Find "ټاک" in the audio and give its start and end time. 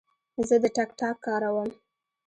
0.99-1.15